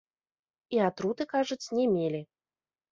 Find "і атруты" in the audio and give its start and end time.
0.77-1.23